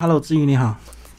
[0.00, 0.76] Hello，志宇你好。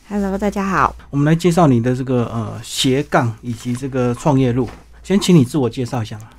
[0.07, 0.95] Hello，大家好。
[1.09, 4.69] 我们来介绍你的这个呃斜杠以及这个创业路。
[5.03, 6.29] 先请你自我介绍一下吧。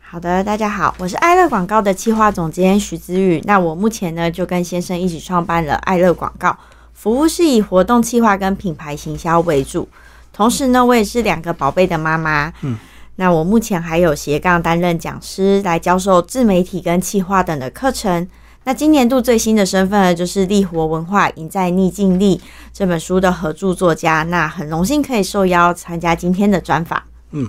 [0.00, 3.42] 好的，大家好，我是爱乐广告的企划总监徐子宇。
[3.44, 6.58] 那我目前呢就跟先生一起创办了爱乐广告，
[6.94, 9.86] 服务是以活动企划跟品牌行销为主。
[10.32, 12.50] 同时呢，我也是两个宝贝的妈妈。
[12.62, 12.78] 嗯，
[13.16, 18.26] 那我目前还有斜杠担任讲师，来教授自媒体跟企划等的课程。
[18.68, 22.36] 那今年度最新的身份呢，就是力活文化《赢在逆境力》
[22.72, 24.24] 这本书的合著作家。
[24.24, 27.00] 那很荣幸可以受邀参加今天的专访。
[27.30, 27.48] 嗯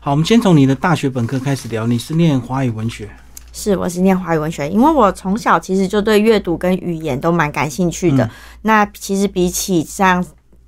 [0.00, 1.86] 好，我们先从你的大学本科开始聊。
[1.86, 3.08] 你是念华语文学，
[3.52, 8.24] 是，我是念华语文学，因为我从小其实就对阅读跟语言都蛮感兴趣的。
[8.24, 8.30] 嗯
[8.62, 10.26] 那其实比起这样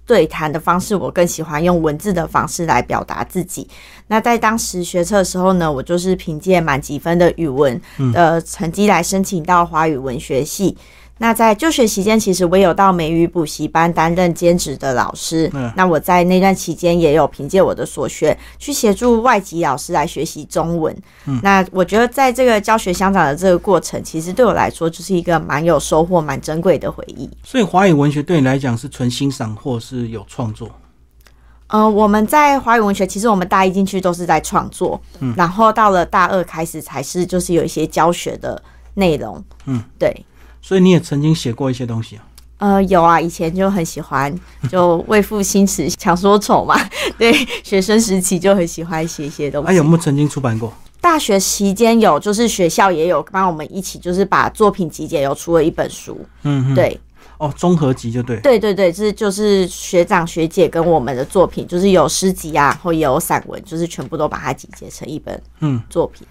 [0.08, 3.68] 对谈的方式，我更喜欢用文字的方式来表达自己。
[4.06, 7.78] 那在当时学测的时候呢，我就是凭借满几分的语文
[8.14, 10.74] 的成绩来申请到华语文学系。
[11.18, 15.50] 那在就学期间，其实我有到美语补习班担任兼职的老师。
[15.52, 20.96] 嗯那我在那段期间也有凭借我的所学去协助外籍老师来学习中文。
[21.26, 27.28] 嗯那我觉得在这个教学相长的这个过程，其实对我来说就是一个蛮有收获、蛮珍贵的回忆。
[27.44, 30.70] 所以华语文学对你来讲是纯欣赏或是有创作。
[31.66, 38.62] 呃，我们在华语文学，其实我们大一进去都是在创作，嗯然后到了大二开始才是就是有一些教学的
[38.94, 39.44] 内容。
[39.66, 40.24] 嗯，对。
[40.68, 42.24] 所以你也曾经写过一些东西啊。
[42.58, 44.30] 呃，有啊，以前就很喜欢，
[44.68, 46.78] 就为赋新词强说愁嘛。
[47.16, 47.32] 对，
[47.64, 49.70] 学生时期就很喜欢写一些东西。
[49.70, 50.70] 啊，有没有曾经出版过？
[51.00, 56.20] 大学期间有，就是学校也有帮我们一起，就是把作品集结，有出了一本书。
[56.42, 57.00] 嗯，对，
[57.38, 58.38] 哦，综合集就对。
[58.40, 66.26] 对对对，这就是学长学姐跟我们的作品，就是有诗集啊，然后也有散文，就是全部都把它集结成一本嗯，作品。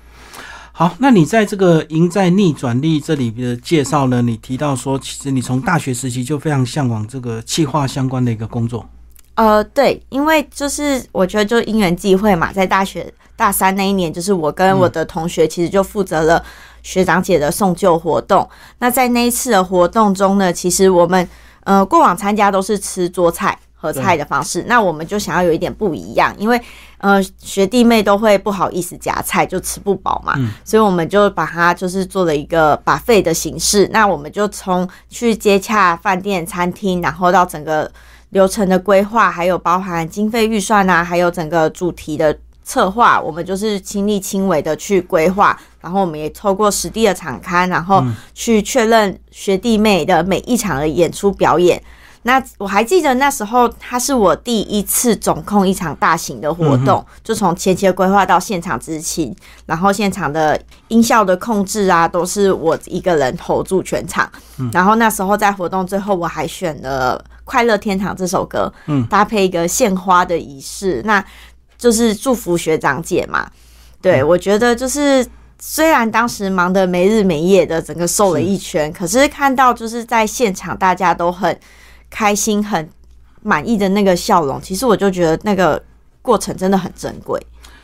[0.79, 8.87] 好，那你在这个赢在逆转力这里的介绍呢，你提到说，其实你从大学时期就非常向往这个企划相关的一个工作。
[9.33, 16.45] 呃，对，因为就是我觉得就因缘际会嘛，在大学大三那一年，就是我跟我的同学其实就负责了
[16.83, 18.47] 学长姐的送旧活动。
[18.77, 21.27] 那在那一次的活动中呢，其实我们
[21.63, 26.61] 呃过往参加都是吃桌菜合菜的方式，那我们就想要有一点不一样，因为
[26.97, 30.33] 呃学弟妹都会不好意思夹菜，就吃不饱嘛，
[30.63, 33.87] 所以我们就把它就是做了一个把费的形式。
[33.91, 37.89] 那我们就从去接洽饭店、餐厅，然后到整个
[38.29, 51.81] 流程的规划，还有包含经费预算啊，还有整个主题的策划，我们就是亲力亲为的去规划，然后我们也透过实地的场刊，然后去确认学弟妹的每一场的演出表演。
[52.27, 59.33] 那我还记得那时候，它是我第一次总控一场大型的活动，就从前期的规划到现场执勤，
[59.65, 64.29] 然后现场的音效的控制啊，都是我一个人 hold 住全场。
[64.73, 69.07] 然后那时候在活动最后，我还选了《快乐天堂》这首歌，嗯。
[69.07, 71.23] 搭配一个献花的仪式，那
[71.77, 73.49] 就是祝福学长姐嘛。
[74.01, 75.25] 对，我觉得就是
[75.59, 81.57] 虽然当时忙得没日没夜的，整个瘦了一圈，可是看到就是在现场大家都很
[82.09, 82.89] 开心、很
[83.41, 85.81] 满意的那个笑容，其实我就觉得那个
[86.21, 87.39] 过程真的很珍贵。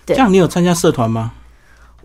[0.06, 1.31] 对这样你有参加社团吗？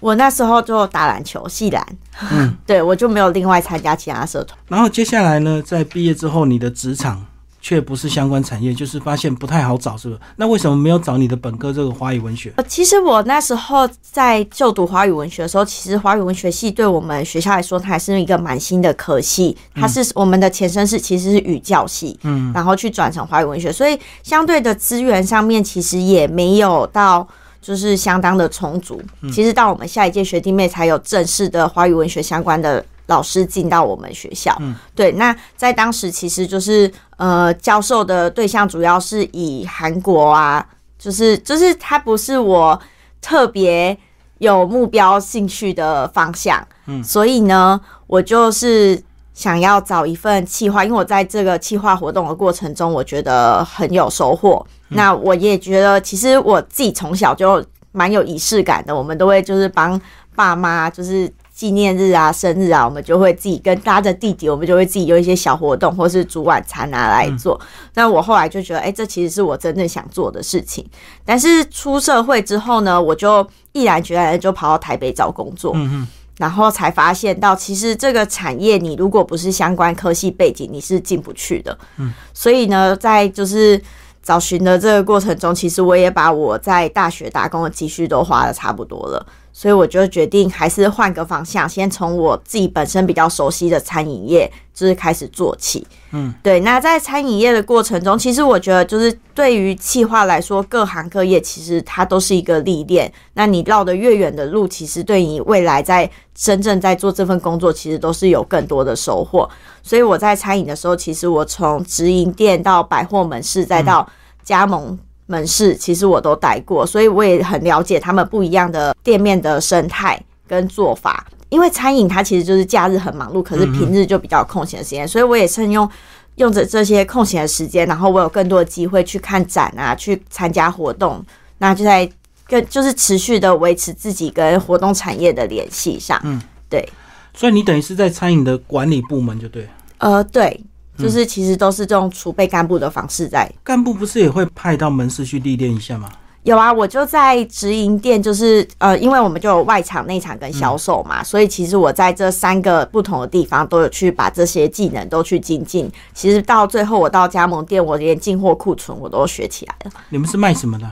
[0.01, 1.85] 我那时候就打篮球，系篮，
[2.31, 4.57] 嗯 对我就没有另外参加其他社团。
[4.69, 7.27] 然后接下来呢，在毕业之后，你的职场
[7.61, 10.21] 却不是相关产业，就是发现不太好找，是不是？
[10.37, 12.53] 那为什么没有找你的本科这个华语文学？
[12.57, 19.57] 呃，其实我那时候在就读华语文学的时候，其实华语文学系对我们学校来说，它还是一个蛮新的科系。
[19.75, 27.27] 它是我们的前身是其实是语教系，嗯，然后去转成华语文学，所以相对的资源上面其实也没有到。
[27.61, 29.03] 就是相当的充足，
[29.33, 34.57] 其实到我们下一届学弟妹才有正式的华语文学相关的老师进到我们学校。
[34.61, 40.65] 嗯对，那在当时其实就是呃，教授的对象主要是以韩国啊，
[40.99, 42.79] 就是就是它不是我
[43.21, 43.97] 特别
[44.39, 49.03] 有目标兴趣的方向，嗯，所以呢，我就是
[49.33, 54.65] 想要找一份企划，因为我在这个企划活动的过程中，我觉得很有收获。
[54.89, 59.99] 那我也觉得，其实我自己从小就蛮有仪式感的，我们都会就是帮
[60.37, 61.33] 爸妈就是。
[61.59, 67.61] 纪念日啊、生日啊，我们就会自己跟搭着弟弟，我们就会自己有一些小活动，或是煮晚餐啊来做。
[67.95, 70.89] 那我后来就觉得，哎、这其实是我真正想做的事情。
[71.25, 75.73] 但是出社会之后呢，我就毅然决然的就跑到台北找工作。
[75.75, 76.07] 嗯嗯，
[76.37, 81.77] 然后才发现到，其实这个产业你如果不是相关科系背景，你是进不去的。
[81.97, 83.83] 嗯，所以呢，在就是
[84.23, 89.27] 找寻的这个过程中，其实我也把我在大学打工的积蓄都花的差不多了。
[89.59, 95.85] 所以我就决定还是换个方向，先从我自己本身比较熟悉的餐饮业，就是开始做起。
[96.13, 96.61] 嗯，对。
[96.61, 103.13] 那在餐饮业的过程中，其实我觉得就是对于企划来说，各行各业其实它都是一个历练。
[103.35, 109.51] 那你绕得越远的路，其实对你未来在真正在做这份工作，其实都是有更多的收获。
[109.83, 114.09] 所以我在餐饮的时候，其实我从直营店到百货门市，再到
[114.45, 114.97] 加盟。
[115.29, 121.25] 门市其实我都待过，所以我也很了解他们不一样的店面的生态跟做法。
[121.51, 125.89] 因为餐饮它其实就是假日很忙碌，可是平日就比较空闲的时间，所以我也趁用
[126.37, 131.25] 用着这些空闲的时间，然后我有更多的机会去看展啊，去参加活动，
[131.57, 132.11] 那就在
[132.47, 136.21] 跟就是持续的维持自己跟活动产业的联系上。
[136.25, 136.87] 嗯，对。
[137.35, 139.69] 所以你等于是在餐饮的管理部门，就对。
[139.99, 140.63] 呃，对。
[140.99, 143.51] 就是其实都是这种储备干部的方式在。
[143.63, 146.09] 干部不是也会派到门市去历练一下吗？
[146.45, 155.91] 有啊，我就在直营店，就是呃，因为我们就有外场、内场跟销售嘛，所以其实我在这三个不同的地方都有去把这些技能都去精进。
[156.15, 159.91] 其实到最后，我到加盟店，我连进货库存我都学起来了。
[160.09, 160.91] 你们是卖什么的？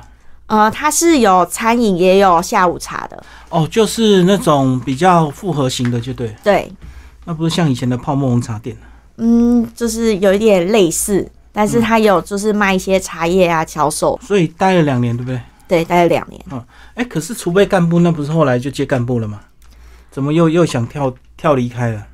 [0.48, 3.24] 呃，它是有餐饮也有下午茶的。
[3.48, 6.36] 哦，就是那种比较复合型的，就对。
[6.44, 6.70] 对。
[7.24, 8.76] 那不是像以前的泡沫红茶店。
[9.18, 15.40] 嗯，就是有一点类似，但是他有就是卖一些茶叶啊、销售，所以待了两年，对不对？
[15.68, 16.40] 对，待了两年。
[16.50, 16.62] 嗯，
[16.94, 19.40] 哎，可是储备干部那不是后来就接干部了吗？
[20.10, 22.06] 怎么又又想跳跳离开了？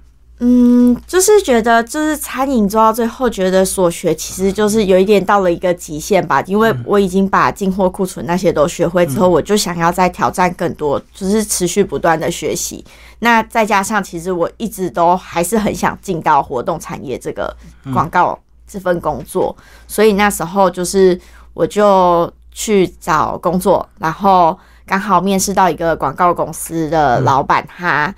[0.44, 6.42] 嗯，就是觉得就是餐饮做到最后，觉得所学其实就是有一点到了一个极限吧。
[6.46, 12.84] 因为我已经把进货库存那些都学会之后，我就想要再挑战更多，就是持续不断的学习。
[13.20, 17.56] 那再加上，其实我一直都还是很想进到活动产业这个
[17.92, 18.36] 广告
[18.66, 19.56] 这份工作，
[19.86, 21.16] 所以那时候就是
[21.54, 28.12] 我就去找工作，然后刚好面试到一个广告公司的老板，他。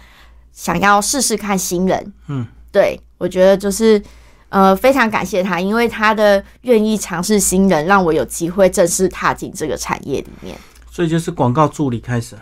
[0.54, 4.02] 想要试试看新人，嗯，对我觉得就是
[4.48, 10.56] 呃非常感谢他，因为他的愿意尝试新人，让我有机会正式踏进这个产业里面。
[10.90, 12.36] 所以就是广告助理开始。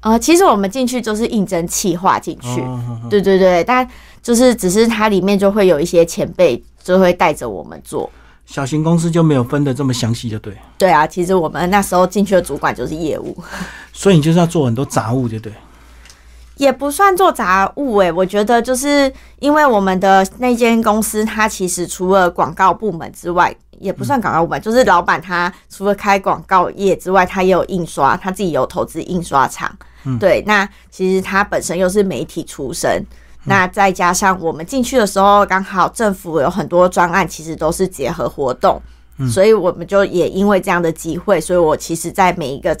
[0.00, 2.62] 呃，其实我们进去就是应征企划进去，
[3.08, 3.88] 对对对，但
[4.22, 8.10] 就是只是它里面就会有一些前辈就会带着我们做。
[8.44, 10.56] 小型公司就没有分的这么详细，就对。
[10.78, 13.36] 对啊，其实我们那时候进去的主管就是业务，
[13.92, 15.52] 所以你就是要做很多杂物，就对。
[16.56, 29.70] 也不算做杂物诶，我觉得就是因为我们的那间公司，它其实除了广告部门之外，也不算广告部门，就是老板他除了开广告业之外，他也有印刷，他自己有投资印刷厂。
[30.18, 33.04] 对，那其实他本身又是媒体出身，
[33.44, 38.80] 那再加上我们进去的时候，刚好政府有很多专案，其实都是结合活动，
[39.28, 42.74] 所以我们就也因为这样的机会，所以我其实在每一个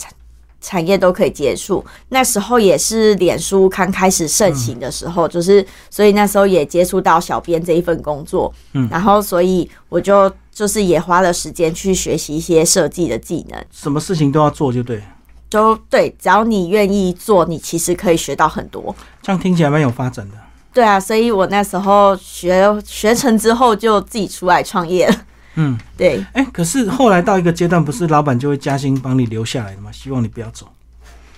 [0.60, 15.02] 产业都可以结束，那时候也是脸书刚开始盛行的时候，就是所以那时候也接触到小编这一份工作，嗯，然后所以我就就是也花了时间去学习一些设计的技能，什么事情都要做就对，
[15.48, 20.34] 就对，只要你愿意做，你其实可以学到很多，这样听起来蛮有发展的。
[20.72, 25.14] 对啊，所以我那时候学学成之后就自己出来创业了。
[25.56, 29.90] 嗯，对，哎，可是后来到一个阶段，不是老板就会加薪帮你留下来的吗？
[29.90, 30.68] 希望你不要走。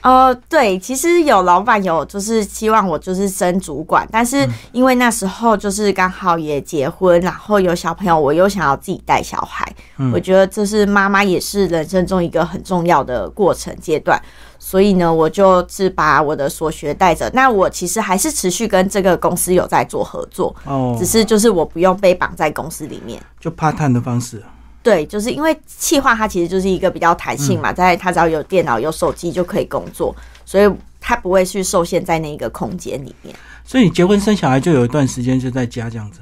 [0.01, 9.71] 呃，对，其实有老板有就是希望我就是升主管，但是因为那时候就是刚好也结婚，然后有小朋友，我又想要自己带小孩，
[10.13, 14.21] 我觉得这是妈妈也是人生中一个很重要的过程阶段。
[14.61, 17.31] 所以呢，我就是把我的所学带着。
[17.33, 24.43] 那我其实还是持续跟这个公司有在做合作，哦，只是就是我不用被绑在公司里面，就怕探的方式。
[24.89, 30.17] 对，就是因为气化它其实就是一个比较弹性嘛，在它只要有电脑、有手机就可以工作，
[30.47, 30.67] 所以
[30.99, 33.37] 它不会去受限在那一个空间里面。
[33.67, 36.21] 所以你结婚生小孩就有一段时间就在家这样子，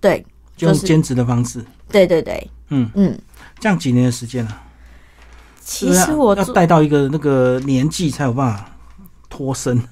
[0.00, 0.24] 对，
[0.56, 1.64] 就用兼职的方式。
[1.90, 3.18] 对对对，嗯嗯，
[3.58, 4.62] 这样几年的时间了。
[5.60, 8.70] 其实我要带到一个那个年纪才有办法
[9.28, 9.82] 脱身。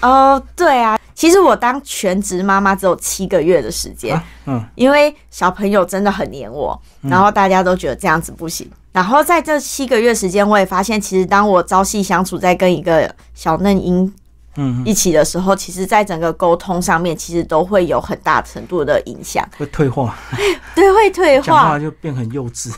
[0.00, 8.70] 哦，对啊，其实我当全职妈妈只有七个月的时间，嗯，因为小朋友真的很黏我，然后大家都觉得这样子不行。
[8.92, 14.14] 然后在这七个月时间，我也发现，其实当我朝夕相处在跟一个小嫩婴
[14.54, 14.80] 嗯。
[14.86, 20.16] 一起的时候，其实在整个沟通上面，其实都会有很大程度的影响，会退化，
[20.76, 22.72] 对，会退化，讲话就变很幼稚。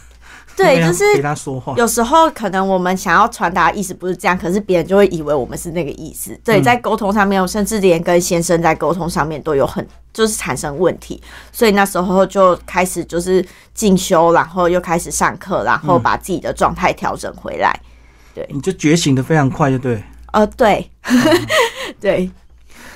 [0.62, 1.74] 对，就是给他说话。
[1.76, 6.38] 有时候可能我们想要传达意思不是这样，可是别人就会以为我们是那个意思。
[6.44, 11.22] 对，在沟通上面，甚至连跟先生在沟通上面都有很就是产生问题。
[11.52, 17.78] 所以那时候就开始就是进修，然后又开始上课，然后把自己的状态调整回来。
[18.34, 20.02] 对，你就觉醒的非常快，就对。
[20.32, 20.88] 呃，对，
[21.98, 22.30] 对，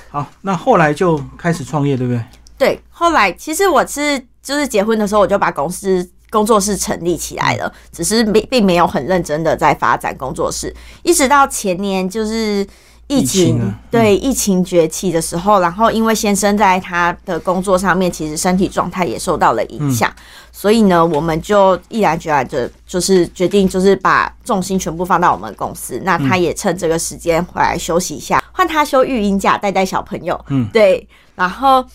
[0.09, 2.23] 好，那后来就开始创业，对不对？
[2.57, 12.67] 对，后来其实我是就是结婚的时候我就把公司工作室成立起来了，只是并并没有很认真的在发展工作室，一直到前年就是
[13.07, 20.13] 疫疫情对疫情崛起的时候，然后因为先生在他的工作上面其实身体状态也受到了影响，
[20.51, 26.01] 所以呢，我们就毅然决然的，就是决定就是把重心全部放到我们公司。
[26.03, 30.37] 那他也趁这个时间回来休息一下，换他休育婴假，带带小朋友。
[30.49, 31.85] 嗯，对，然后。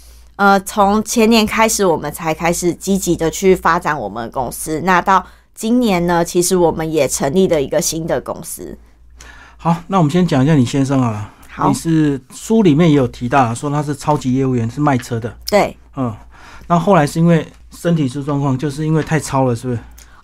[0.40, 4.80] 呃，从前年开始，我们才开始积极的去发展我们的公司。
[4.85, 5.23] 那到
[5.54, 8.78] 今年呢，其实我们也成立了一个新的公司。
[9.59, 11.30] 好，那我们先讲一下你先生啊。
[11.50, 15.37] 好你，是书里面也有提到，说他是超级业务员，是卖车的。
[15.50, 16.11] 对，嗯，
[16.68, 19.78] 那后来是因为身体出状况，就是因为太超了，是不是？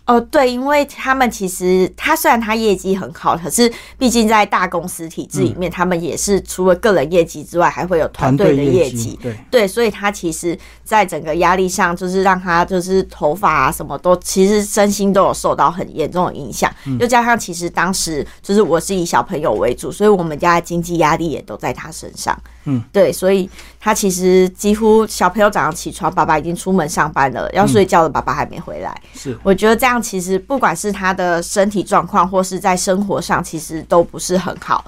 [0.07, 9.19] 哦，对，因为他们其实他虽然他业绩很好，可是毕竟在大公司体制里面，他们也是除了个人业绩之外，还会有团队的业绩
[9.51, 16.73] 对，所以他其实在整个压力上，就是让他就是头发啊什么都，其实身心都有受到很严重的影响。
[17.01, 22.39] 又加上其实当时就是我是以小朋友为主，所以我们家的经济压力也都在他身上。
[22.69, 23.49] 嗯，对，所以
[23.81, 28.95] 他其实几乎小朋友早上起床，爸爸已经出门上班了，要睡觉了，爸爸还没回来。
[29.15, 34.85] 是我觉得这样其实不管是他的身体状况，或是在生活上，其实都不是很好。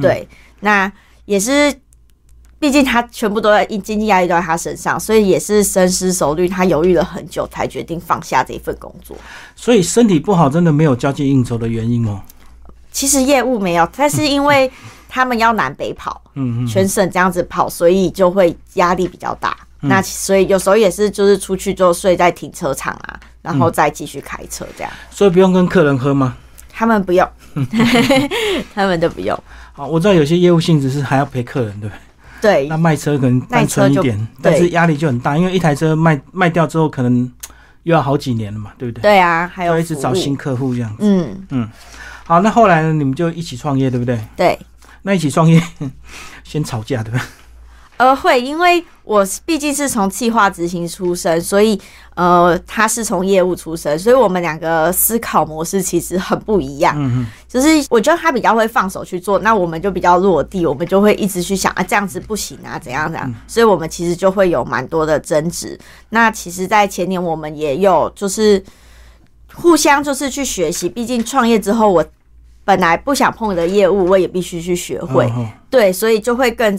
[0.00, 0.26] 对，
[0.60, 0.90] 那
[1.24, 1.74] 也是，
[2.58, 9.16] 毕竟他全部都在经济压力都在他身上，所以也是深思熟虑，他犹豫了很久，才决定放下这份工作。
[9.54, 12.20] 所以身体不好真的没有交际应酬的原因哦。
[12.90, 14.70] 其实业务没有，但是因为
[15.08, 19.56] 他们要南北跑，嗯嗯，全省这样子跑，所以就会压力比较大。
[19.84, 24.92] 那所以有时候也是，就是出去就睡在停车场啊，然后再继续开车这样。
[25.10, 26.36] 所以不用跟客人喝吗？
[26.72, 27.28] 他们不用，
[28.74, 29.38] 他们都不用。
[29.74, 31.98] 好，我知道有些业务性质是还要陪客人，对不对？
[32.40, 37.30] 对那卖车可能单纯一点，但是压力就很大，因为一台车卖卖掉之后，可能
[37.84, 39.02] 又要好几年了嘛，对不对？
[39.02, 40.92] 对啊，还有要一直找新客户这样。
[40.98, 41.68] 嗯，
[42.24, 44.18] 好，那后来呢，你们就一起创业，对不对？
[44.36, 44.58] 对，
[45.02, 45.62] 那一起创业，
[46.42, 47.24] 先吵架，对吧？
[47.98, 51.80] 呃，会，因为我是毕竟是从企划执行出身，所以
[52.16, 56.96] 呃，他是从业务出身，所以我们两个思考模式其实很不一样。
[56.98, 65.78] 嗯嗯，就是我觉得他比较会放手去做，那我们就比较落地，我们就会一直去想啊，这样子不行啊，怎样怎样，所以我们其实就会有蛮多的争执。
[66.08, 68.60] 那其实，在前年我们也有就是
[69.54, 72.04] 互相就是去学习，毕竟创业之后，我
[72.64, 75.30] 本来不想碰的业务，我也必须去学会。
[75.70, 76.78] 对，所以就会更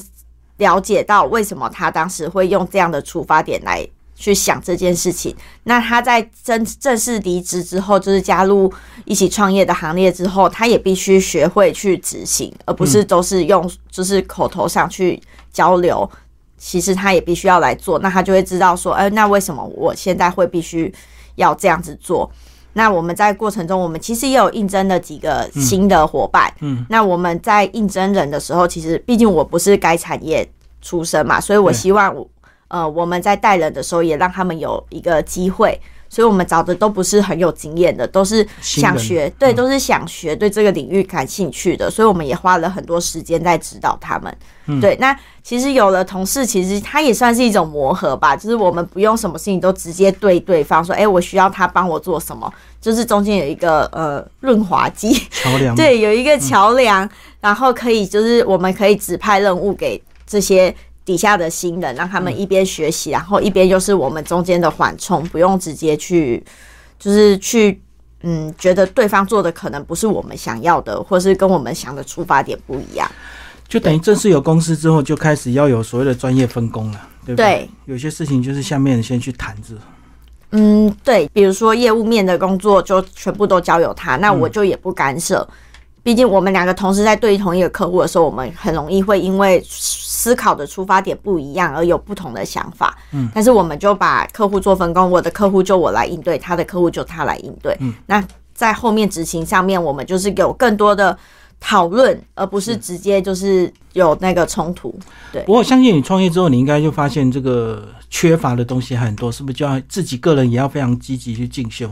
[0.63, 5.35] 了解到为什么他当时会用这样的出发点来去想这件事情。
[5.63, 8.71] 那他在正正式离职之后，就是加入
[9.05, 16.09] 一起创业的行列之后，他也必须学会去执行，而不是都是用就是口头上去交流。
[16.57, 20.93] 其实他也必须要来做，那他就会知道说，哎、那为什么我现在会必须
[21.35, 22.31] 要这样子做？
[22.73, 26.53] 那我们在过程中，我们其实也有应征了几个新的伙伴。
[26.59, 30.47] 嗯，那我们在应征人的时候，其实毕竟我不是该产业
[30.81, 32.27] 出身嘛，所以我希望我
[32.67, 35.79] 呃我们在带人的时候也让他们有一个机会。
[36.09, 41.89] 所以我们找的都不是很有经验的，都是想学，对，嗯都是想学，对这个领域感兴趣的。
[41.89, 44.37] 所以我们也花了很多时间在指导他们。
[44.67, 57.07] 嗯对，那其实有了同事，其实他也算是一种磨合吧，就是我们不用什么事情都直接对对方说，哎、我需要他帮我做什么，就是中间有一个呃润滑剂，桥梁，， 对，有一个桥梁，
[57.41, 60.73] 然后可以就是我们可以指派任务给这些
[61.03, 66.41] 底下的新人，让他们一边学习，然后一边又是我们中间的缓冲，不用直接去
[66.97, 67.81] 就是去
[68.21, 73.05] 嗯觉得对方做的可能不是我们想要的，或是跟我们想的出发点不一样。
[73.67, 77.45] 就等于正式有公司之后，就开始要有所谓的专业分工了，对不对？
[77.45, 79.75] 对，有些事情就是下面先去谈着，
[80.51, 85.47] 嗯，对，比如说业务面的工作就全部都交由他，那我就也不干涉。
[86.03, 92.97] 毕竟我们两个同时在对同一个客户的时候，我们很容易会因为思考的出发点不一样而有不同的想法。
[93.13, 97.73] 嗯，但是我们就把客户做分工，我的客户就我来应对，他的客户就他来应对。
[97.79, 98.21] 嗯，那
[98.53, 101.17] 在后面执行上面，我们就是有更多的
[101.65, 104.93] 讨论，而不是直接就是有那个冲突。
[105.31, 105.41] 对。
[105.43, 111.89] 不过我相信你创业之后，你应该就发现这个缺乏的东西还很多，是不是就要自己个人也要非常积极去进修，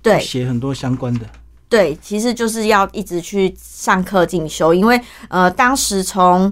[0.00, 1.26] 对，写很多相关的，
[1.68, 4.98] 对，其实就是要一直去上课进修，因为
[5.28, 6.50] 呃，当时从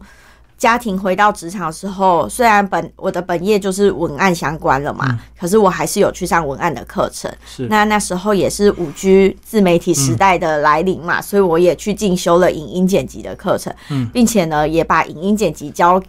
[0.58, 7.32] 家庭回到职场的时候，虽然本我的本业就是文案相关了嘛，可是我还是有去上文案的课程。
[7.46, 13.72] 是那那时候也是五 G 自媒体时代的来临嘛，所以我也去进修了影音剪辑的课程，
[14.12, 16.02] 并且呢，也把影音剪辑教，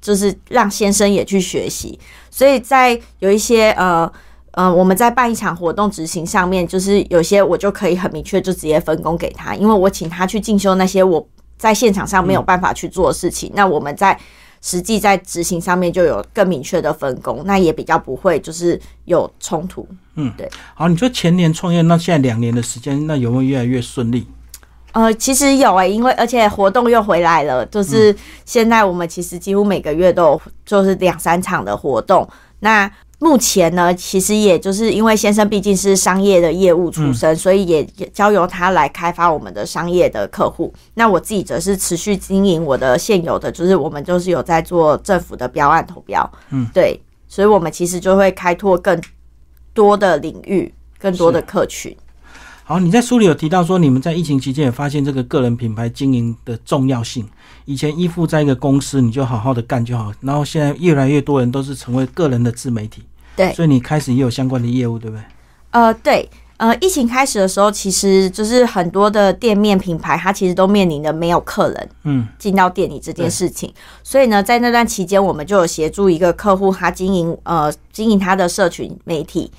[0.00, 2.00] 就是让先生也去学习。
[2.30, 4.10] 所以在有一些呃
[4.52, 11.28] 呃，我们在办一场活动执行上面，就是有些我就可以很明确就直接分工给他，因为我请他去进修那些我。
[11.60, 14.18] 在现场上没有办法去做事情，那我们在
[14.62, 19.86] 实际在执行上面就有更明确的分工，那也比较不会就是有冲突。
[20.14, 20.48] 嗯，对。
[20.74, 24.26] 好，你说前年创业，那现在两年的时间，那有没有越来越顺利？
[24.92, 32.26] 呃，其实有诶，因为而且活动又回来了，就是现在我们其实几乎每个月都有，就是两三场的活动。
[32.60, 32.90] 那
[33.22, 37.84] 目前呢，其实也就是因为先生毕竟是商业的业务出身，所以也
[38.14, 40.72] 交由他来开发我们的商业的客户。
[40.94, 46.98] 那我自己则是持续经营我的现有的，就是我们就是有在做政府的标案投标，嗯，对，
[47.28, 48.98] 所以我们其实就会开拓更
[49.74, 51.94] 多的领域，更多的客群。
[52.64, 57.28] 好，你在书里有提到说，你们在疫情期间也发现这个个人品牌经营的重要性。
[57.66, 63.02] 以前依附在一个公司，你就好好的干就好，然后现在越来越多人都是成为个人的自媒体。
[63.40, 65.22] 对，所以你开始也有相关的业务，对不对？
[65.70, 73.72] 呃，对，呃，疫情开始的时候，其实就是很多的店面品牌，它其实都面临的没有客人，嗯，进到店里这件事情。
[74.02, 79.50] 所以呢，在那段期间，我们就有协助一个客户，他经营呃经营他的社群媒体。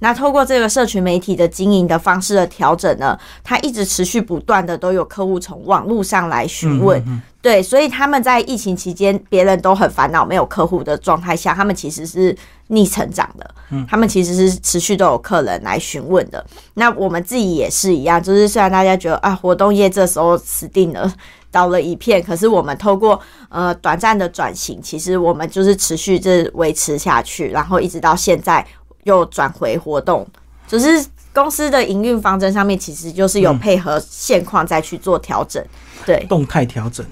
[0.00, 7.02] 那透过这个社群媒体的经营的方式的调整呢，它一直持续不断的都有客户从网络上来询问，
[7.40, 12.36] 对，所以他们在疫情期间，别人都很烦恼没有客户的状态下，他们其实是
[12.66, 13.50] 逆成长的，
[13.88, 16.44] 他们其实是持续都有客人来询问的。
[16.74, 21.10] 那我们自己也是一样，就是虽然大家觉得啊，活动业这时候死定了，
[21.50, 28.66] 倒了一片，可是我们透过呃短暂的转型，其实我们就是持续这维持下去，然后一直到现在。
[29.06, 30.26] 又转回活动，
[30.68, 35.64] 就是公司的营运方针上面，其实就是有配合现况再去做调整，
[36.04, 37.06] 对，动态调整，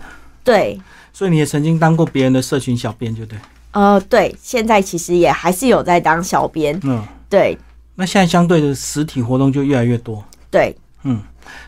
[0.44, 0.78] 对。
[1.12, 3.38] 所以你也曾经当过别人的社群小编，就对。
[3.70, 7.56] 呃，对，现在其实也还是有在当小编，嗯，对。
[7.94, 11.22] 那现在相对的实体活动就越来越多，对，嗯，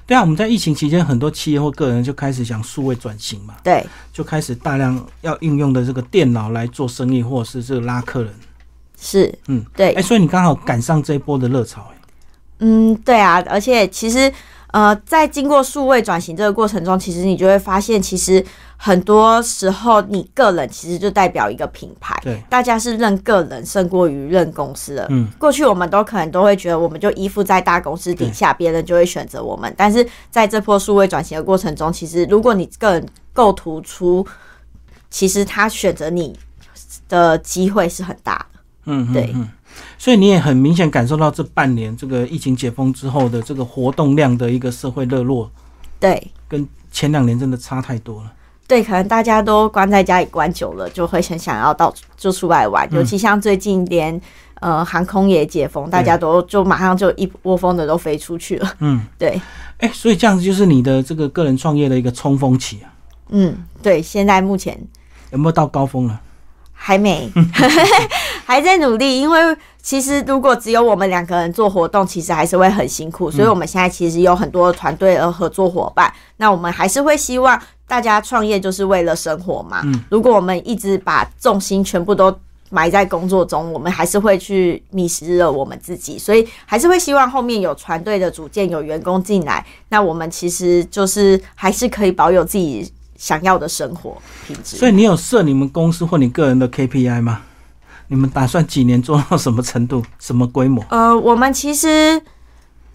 [0.04, 0.20] 对啊。
[0.20, 8.32] 我们在疫情期间，很多企业或个人就开始想数位转型嘛，对，就开始大量要应用的这个电脑来做生意，或者是这个拉客人。
[8.98, 11.96] 是，嗯，对，哎，所以你刚好赶上这一波的热潮，哎，
[12.60, 14.32] 嗯，对啊，而且其实，
[14.72, 18.44] 呃，在经过数位转型这个过程中，其实你就会发现，其实
[18.78, 34.26] 很多时候你个人其实就代表一个品牌，对，大家是认个人胜过于认公司的，嗯，过去我们都可能都会觉得，我们就依附在大公司底下，别人就会选择我们，但是在这波数位转型的过程中，其实如果你个人够突出，
[35.10, 36.38] 其实他选择你
[37.08, 38.55] 的机会是很大的。
[38.86, 39.34] 嗯，对，
[39.98, 45.50] 所以你也很明显感受到这半年这个疫情解封之后的这个活动量的一个社会热络，
[46.00, 48.32] 对，跟前两年真的差太多了。
[48.68, 54.20] 对，可能大家都关在家里关久了，就会很想要到就出来玩，尤其像最近连
[54.60, 58.74] 呃航空也解封，大家都就马上就一窝蜂的都飞出去了。
[58.80, 59.40] 嗯， 对。
[59.78, 62.90] 哎，所以这样子就是你的这个个人创业的一个冲锋期啊。
[63.28, 64.80] 嗯，对，现在目前
[65.30, 66.20] 有没有到高峰了？
[66.78, 67.28] 还没，
[68.44, 69.18] 还在努力。
[69.20, 73.30] 因为其实如果只有我们两个人做活动，其实还是会很辛苦。
[73.30, 76.12] 所以我们现在其实有很多团队和合作伙伴。
[76.36, 79.82] 那我们还是会希望大家创业就是为了生活嘛。
[80.10, 82.36] 如果我们一直把重心全部都
[82.68, 86.18] 埋在工作中，我们还是会去迷失了我们自己。
[86.18, 92.92] 所以还是会希望后面有团队的组建，有员工进来，那我们其实就是还是可以保有自己。
[93.18, 97.42] 想要的生活品质，所以你有设你们公司或你个人的 KPI 吗？
[98.08, 100.84] 你们打算几年做到什么程度、什么规模？
[100.90, 102.22] 呃，我们其实。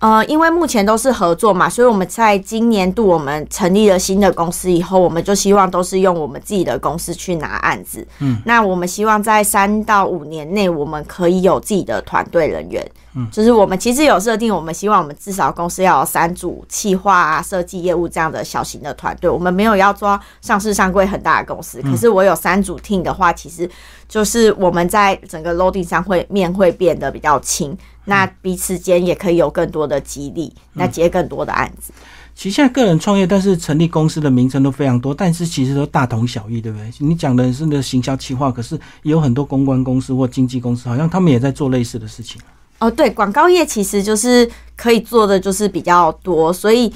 [0.02, 8.06] 呃，因为目前都是合作嘛，所以我们在今年度我们成立了新的公司以后，我们就希望都是用我们自己的公司去拿案子。
[8.18, 12.84] 嗯，那我们希望在三到五年内，我们可以有自己的团队人员。
[13.14, 19.30] 嗯，就是我们其实有设定，我们希望我们至少公司要有三组企划啊、设计业务这样的小型的团队。
[19.30, 23.70] 我们没有要做上市上柜很大的公司，可是我有三组 team 的话，其实
[24.08, 27.78] 就是我们在整个 loading 上会面会变得比较轻。
[28.06, 31.94] 那彼此间也可以有更多的激励，那接更多的案子。
[32.34, 36.90] 其实现在个人创业，但是成立公司的名称都非常多，但是其实都大同小异，对不对？
[37.00, 42.42] 你讲的是那行销企划，可是也有很多公关公司或经纪公司，好像他们也在做类似的事情。
[42.80, 46.92] 哦，对，广告业其实就是可以做的就是比较多，所以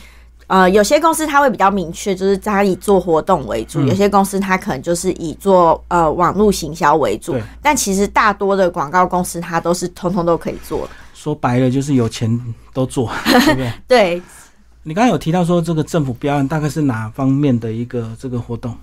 [0.47, 7.35] 呃，有些公司它会比较明确，就是它以做活动为主；有些公司它可能就是以做呃网络行销为主。
[7.61, 10.89] 但其实大多的广告公司它都是通通都可以做的。
[11.13, 12.39] 说白了就是有钱
[12.73, 13.73] 都做， 对不对？
[13.87, 14.21] 对。
[14.83, 18.75] 你刚刚有提到说这个政府标案大概是哪方面的一个这个活动？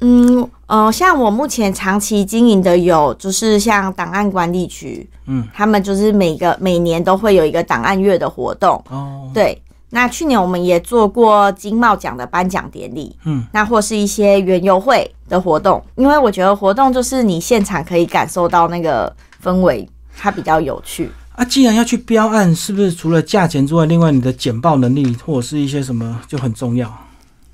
[0.00, 8.82] 嗯呃，像我目前长期经营的有，就是像档案管理局，嗯，他们就是每个每年都会有一个档案月的活动。
[8.90, 9.30] 哦。
[9.32, 9.60] 对。
[9.90, 21.10] 那去年我们也做过金茂奖的颁奖典礼，嗯，那或是一些园游会的活动，因为我觉得活动就是你现场可以感受到那个氛围，它比较有趣。
[21.32, 26.92] 啊，既然要去标案，是不是除了价钱之外，另外你的简报能力或者是一些什么就很重要？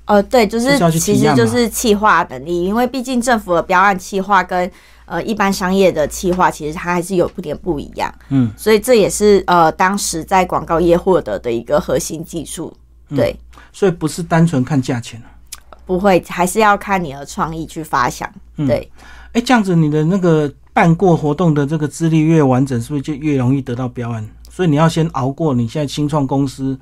[0.05, 4.71] 呃，对，就是其实就是企划能力，因为毕竟政府的标案企划跟。
[5.05, 12.75] 呃，一般商业的企划其实它还是有点不一样，嗯，所以这也是呃当时在广告业获得的一个核心技术，
[13.09, 13.35] 对，
[13.71, 15.21] 所以不是单纯看价钱
[15.85, 18.91] 不会，还是要看你的创意去发想，对，
[19.33, 24.27] 哎，这样子你的那个办过活动的这个资历越完整，是不是就越容易得到标案？
[24.49, 26.79] 所以你要先熬过你现在新创公司。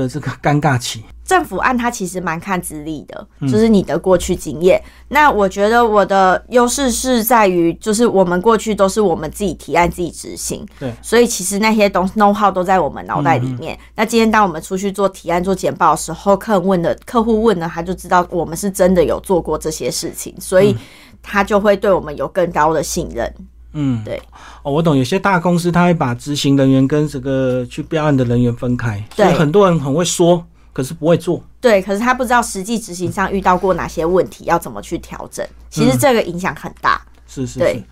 [0.00, 4.80] 的这个尴尬期，政府案它其实蛮看资历的，就是你的过去经验。
[5.08, 13.78] 那我觉得我的优势是在于，就是我们过去都是我们自己提案、自己执行，对，所以其实那些东 know how 都在我们脑袋里面。
[13.94, 20.76] 那今天当我们出去做提案、做简报的时候，客人问的客户问呢，他就知道我们是真的有做过这些事情，所以
[21.22, 23.32] 他就会对我们有更高的信任。
[23.78, 24.18] 嗯，对，
[24.62, 24.96] 哦，我懂。
[24.96, 31.42] 有些大公司他会把执行人员跟这个去标案的人员分开，所以很多人很会说，可是不会做。
[31.60, 35.46] 对，可是他不知道实际执行上遇到过哪些问题，要怎么去调整。
[35.68, 36.98] 其实这个影响很大。
[37.28, 37.84] 是是是。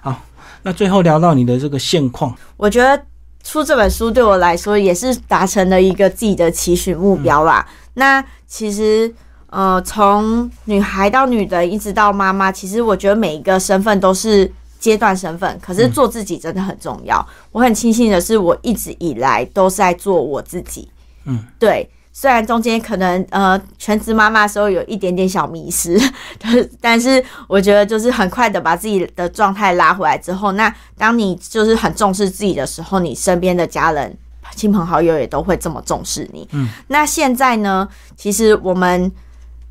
[0.00, 0.20] 好，
[0.64, 3.00] 那最后聊到你的这个现况，我觉得
[3.44, 7.64] 出这本书对我来说也是达成了一个自己的期许目标啦。
[7.94, 9.14] 那其实，
[9.50, 14.52] 呃，从女孩到女的，一直到妈妈，其实我觉得每一个身份都是。
[14.78, 17.26] 阶段身份，可是做自己真的很重要。
[17.52, 20.88] 我很庆幸的是，我一直以来都是在做我自己。
[21.24, 21.88] 嗯，对。
[22.10, 25.96] 虽然中间可能呃全职妈妈的时候有一点点小迷失，
[26.80, 34.16] 但是我觉得就是很快的把自己的状态拉回来之后，那当你就是很重视自己的时候，你身边的家人、
[34.56, 36.48] 亲朋好友也都会这么重视你。
[36.50, 39.12] 嗯，那现在呢，其实我们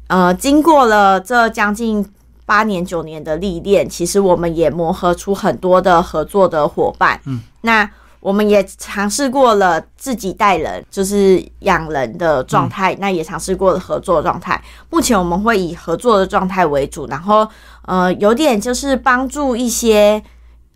[0.07, 2.05] 呃经过了这将近。
[2.47, 7.19] 八年九年的历练，其实我们也磨合出很多的合作的伙伴。
[7.25, 7.87] 嗯，那
[8.21, 14.59] 我们也尝试过了自己带人，就是养人的状态，那也尝试过了合作状态。
[14.89, 17.45] 目前我们会以合作的状态为主，然后
[17.81, 20.23] 呃，有点就是帮助一些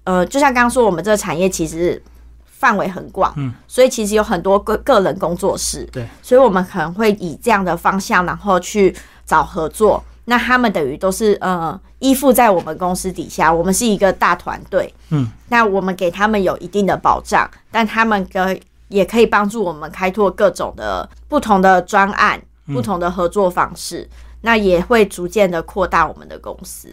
[0.03, 2.01] 呃，就像刚刚说，我们这个产业其实
[2.45, 8.93] 范围很广，嗯，所以其实有很多个个人工作室，对，所以我们可能会以这样的方向，然后去
[9.25, 10.03] 找合作。
[10.25, 18.55] 那他们等于都是呃依附在我们公司底下，我们是一个大团队，嗯，那我们给他们有一定的保障，但他们可
[18.88, 24.07] 也可以帮助我们开拓各种的不同的专案、不同的合作方式，
[24.41, 26.89] 那也会逐渐的扩大我们的公司。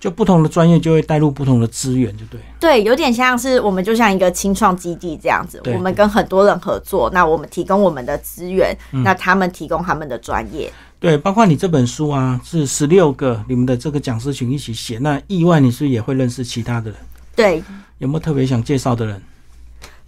[0.00, 2.40] 就不同的专业就会带入不同的资源，就对。
[2.60, 10.72] 对，有点像是我们就像一个清创基地这样子，我们跟很多人合作，那我们提供我们的资源，那他们提供他们的专业。
[11.00, 14.98] 对，包括你这本书啊，是十六个你们的这个讲师群一起写。
[14.98, 16.98] 那意外你是也会认识其他的人？
[17.36, 17.62] 对，
[17.98, 19.22] 有没有特别想介绍的人？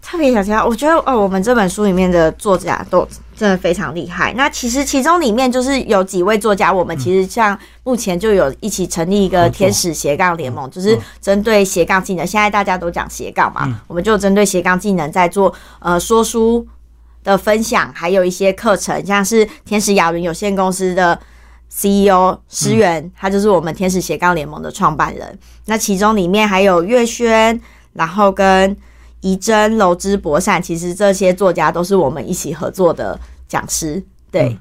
[0.03, 4.33] 特别想介绍，我觉得哦，我们这本书里面的作家都真的非常厉害。
[4.35, 12.27] 那其实其中里面就是有几位作家，我们其实像目前就有一起成立一个天使斜杠联盟，就是针对斜杠技能。
[12.27, 16.67] 现在大家都讲斜杠嘛，我们就针对斜杠技能在做呃说书。
[17.23, 21.19] 的分享，还有一些课程，像是天使亚伦有限公司的
[21.71, 25.39] CEO 石原，他就是我们天使斜杠联盟的创办人。
[25.67, 27.61] 那其中里面还有月轩，
[27.93, 28.77] 然后跟
[29.21, 34.03] 怡珍、楼之博善，其实这些作家都是我们一起合作的讲师。
[34.31, 34.59] 对，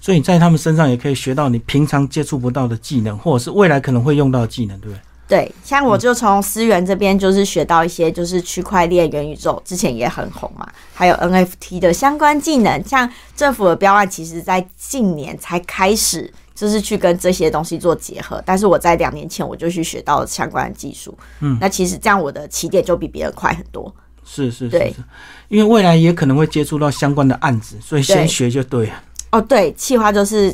[0.00, 5.00] 所以你在他们身上也可以学到你平常接触不到的技能，或者是未来可能会用到的技能，对不对？
[5.30, 12.82] 对，像我就从思源这边就是学到一些，就是区块链、元宇宙之前也很红嘛，还有 NFT 的相关技能。
[12.82, 18.42] 像政府的标案，其实在近年才开始，就是去跟这些东西做结合。
[18.44, 23.94] 但是我在两年前我就去学到了相关的技术，嗯，那其实这样我的起点就比别人快很多。
[24.24, 24.92] 是是是，
[25.46, 28.94] 因为未来也可能会接触到相关的案子，所以先学就对了。
[29.30, 30.52] 哦，对，企划就是。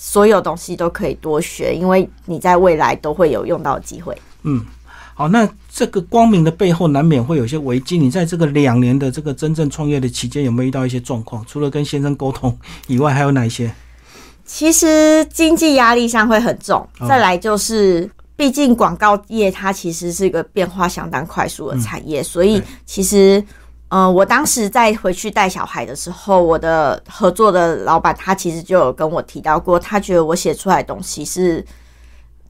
[0.00, 4.16] 所有东西都可以多学，因为你在未来都会有用到机会。
[4.44, 4.64] 嗯，
[5.12, 7.98] 好，那这个光明的背后难免会有一些危机。
[7.98, 11.44] 你在这个两年的这个真正创业的期间，有没有遇到一些状况？
[11.48, 12.56] 除了跟先生沟通
[12.86, 13.74] 以外，还有哪一些？
[14.46, 23.44] 其实经济压力上会很重，哦再来就是，毕竟广告业它其实是一个变化相当快速的产业，所以其实，
[23.88, 31.64] 呃，我当时在回去带小孩的时候，我的合作的老板他其实就有跟我提到过，他觉得我写出来的东西是。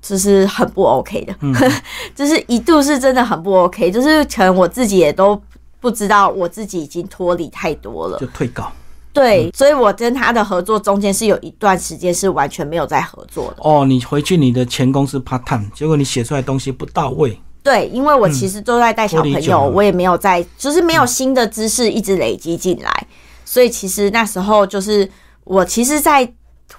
[0.01, 1.35] 就是很不 OK 的，
[2.15, 5.39] 就是一度是真的很不 OK，就是可能我自己也都
[5.81, 8.71] 不知道我自己已经脱离太多了，就退稿
[9.13, 13.57] 对，所以我跟他的合作中间是有一段时间是完全没有在合作的。
[13.59, 13.85] 哦。
[13.85, 23.07] 你回去你的前公司 part time，结果你写出来的东西不到位，对，因为我其实都在带小朋友，我也没有在，就是没有新的知识一直累积进来，
[23.45, 25.07] 所以其实那时候就是
[25.45, 26.27] 我其实，在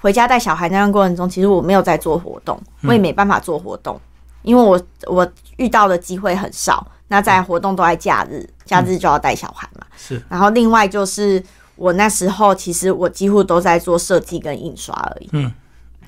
[0.00, 4.00] 回家带小孩那段过程中，其实我没有在做活动，我也没办法做活动，
[4.42, 5.24] 因为我我
[5.58, 6.84] 遇到的机会很少。
[7.06, 9.86] 那在活动都在假日，假日就要带小孩嘛。
[9.96, 11.40] 是然后另外就是
[11.76, 15.28] 我那时候其实我几乎都在做设计跟印刷而已。
[15.32, 15.52] 嗯，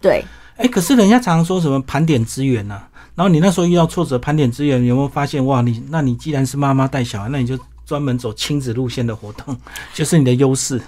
[0.01, 0.25] 对。
[0.57, 2.81] 哎、可是人家常常说什么盘点资源呐、
[3.15, 5.61] 然后你那时候遇到挫折，盘点资源，有没有发现哇？
[5.61, 9.57] 你那你既然是妈妈带小孩，那你就专门走亲子路线的活动，
[9.93, 10.81] 就是你的优势，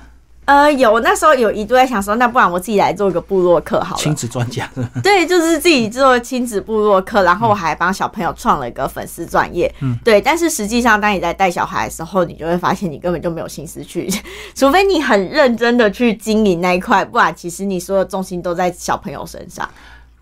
[0.46, 4.00] 呃，有那时候有一度在想说，那不然我自己来做一个部落客好了。
[4.00, 4.90] 亲子专家是吧？
[5.02, 9.74] 对，就是自己做亲子部落客，然后我还帮小朋友创了一个粉丝专业。
[9.80, 10.20] 嗯，对。
[10.20, 14.08] 但是实际上，当你在带小孩的时候，你就会发现你根本就没有心思去，
[14.54, 19.68] 除非你很认真的去经营那一块，不然其实你所有重心都在小朋友身上。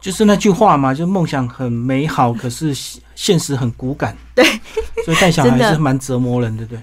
[0.02, 2.76] 就是那句话嘛，就梦想很美好，可是
[3.14, 4.14] 现实很骨感。
[4.34, 4.44] 对，
[5.04, 6.82] 所以带小孩是蛮折磨人的，对不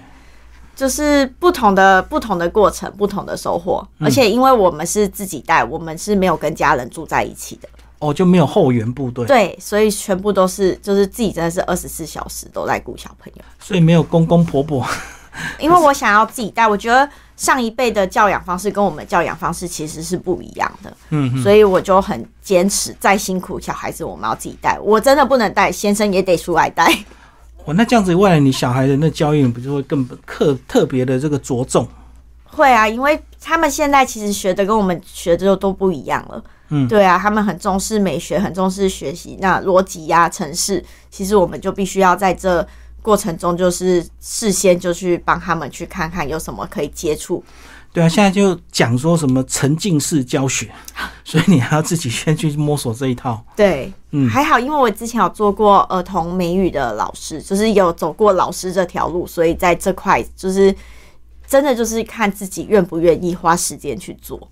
[0.74, 3.86] 就是不同的不同的过程，不同的收获。
[3.98, 7.68] 而且因为我们是自己带，我们是没有跟家人住在一起的。
[7.98, 13.42] 哦，就没有后援部队，对，所以全部都是就是自己真的是二十四小时都在顾小朋友。
[13.60, 14.82] 所以没有公公婆婆。
[15.60, 17.06] 因为我想要自己带，我觉得
[17.40, 26.84] 上一辈的教养方式跟我们教养方式其实是不一样的，嗯，所以我就很坚持，再辛苦小孩子我们要自己带，我真的不能带，先生也得出来带。
[27.64, 31.88] 哦，那这样子，未来你小孩的那教育不就会更特特别的这个着重？
[32.44, 36.44] 会啊，因为他们现在其实学的跟我们学的就都不一样了。
[36.68, 39.38] 嗯对啊，他们很重视美学，很重视学习。
[39.40, 42.66] 那逻辑呀、城市，其实我们就必须要在这
[43.02, 47.42] 过程中，就是事先就去帮他们去看看有什么可以接触。
[47.92, 50.70] 对啊，现在就讲说什么沉浸式教学，
[51.24, 53.44] 所以你还要自己先去摸索这一套。
[53.56, 60.72] 对，嗯还好，因为我之前有做过儿童美语的老师，就是有走过老师这条路，所以在这块就是
[61.48, 64.48] 真的就是看自己愿不愿意花时间去做。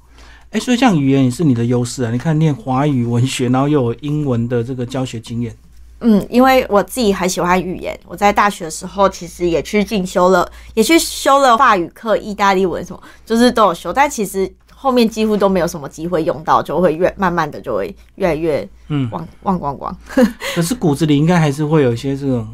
[0.51, 2.11] 哎，所以这样语言也是你的优势啊！
[2.11, 5.55] 你看念华语文学，然后又有英文的这个教学经验，
[6.01, 19.97] 嗯，因为我自己很喜欢语言，我在大学的时候其实也去进修了，也去修了法语课、意大利文什么，就是都有修，但其实后面几乎都没有什么机会用到，就会越慢慢的就会越来越嗯，忘忘光光。
[20.55, 22.47] 可是骨子里应该还是会有一些这种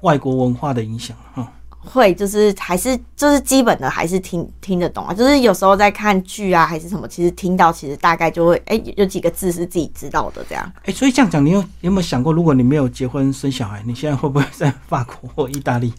[0.00, 1.46] 外国文化的影响哈。
[1.82, 10.72] 会就是还是就是基本的还是听听得懂啊，就是有时候在看剧啊还是什么，其实听到其实大概就会哎、有几个字是自己知道的这样。
[10.84, 15.92] 哎，所以这样讲，你有你有没有想过，如果你没有结婚生小孩，你现在会不会在法国或意大利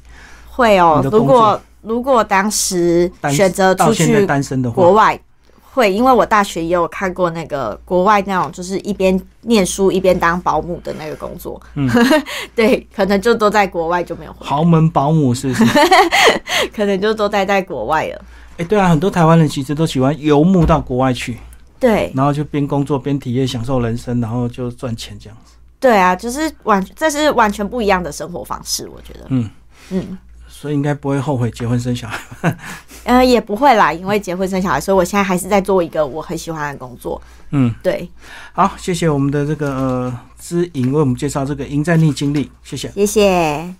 [0.47, 4.91] 会哦如果如果当时选择出去单身的话国？
[4.91, 5.19] 外
[5.73, 11.59] 会，因为我大学也有看过那个国外那种，就是一边念书一边当保姆的那个工作。
[11.75, 11.89] 嗯
[12.55, 15.65] 对，可能就都在国外就没有，豪门保姆是不是？
[16.75, 18.21] 可能就都待在国外了。
[18.57, 21.37] 哎，对啊，很多台湾人其实都喜欢游牧到国外去，
[21.79, 25.53] 对然后就边工作边体验、享受人生，然后就赚钱这样子。
[25.79, 29.25] 对啊，就是完，这是完全不一样的生活方式，我觉得。
[29.29, 29.49] 嗯
[29.89, 30.17] 嗯，
[30.61, 32.55] 所以应该不会后悔结婚生小孩。
[33.03, 37.19] 呃，也不会啦，因为结婚生小孩，所以我现在还是在做一个我很喜欢的工作。
[37.49, 38.07] 嗯，对，
[38.53, 42.89] 好，谢谢我们的这个呃知莹为我们介绍这个赢在逆经历，谢谢。
[42.89, 43.73] 谢谢。